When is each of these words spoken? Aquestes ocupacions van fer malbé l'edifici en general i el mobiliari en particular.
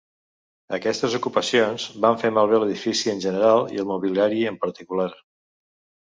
Aquestes 0.75 1.15
ocupacions 1.17 1.83
van 2.05 2.17
fer 2.23 2.31
malbé 2.37 2.61
l'edifici 2.63 3.11
en 3.13 3.21
general 3.25 3.69
i 3.75 3.83
el 3.83 3.87
mobiliari 3.91 4.41
en 4.53 4.57
particular. 4.65 5.07